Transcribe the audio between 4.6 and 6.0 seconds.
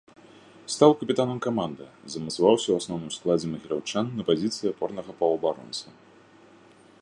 апорнага паўабаронцы.